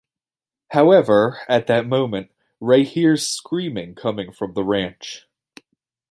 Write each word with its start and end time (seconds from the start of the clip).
However, 0.69 1.37
at 1.47 1.67
that 1.67 1.85
moment, 1.85 2.31
Ray 2.59 2.83
hears 2.85 3.27
screaming 3.27 3.93
coming 3.93 4.31
from 4.31 4.55
the 4.55 4.63
ranch. 4.65 5.27